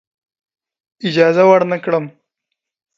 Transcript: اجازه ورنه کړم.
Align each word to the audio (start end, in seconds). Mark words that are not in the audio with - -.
اجازه 1.07 1.43
ورنه 1.49 1.77
کړم. 1.83 2.05